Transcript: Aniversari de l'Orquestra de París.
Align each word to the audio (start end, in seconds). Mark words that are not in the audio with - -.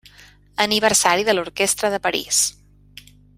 Aniversari 0.63 1.27
de 1.27 1.35
l'Orquestra 1.37 1.93
de 1.97 2.01
París. 2.09 2.41